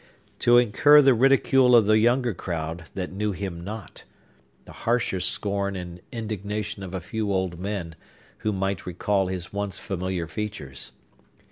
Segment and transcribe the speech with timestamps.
[0.39, 6.01] To incur the ridicule of the younger crowd, that knew him not,—the harsher scorn and
[6.11, 7.93] indignation of a few old men,
[8.39, 10.93] who might recall his once familiar features!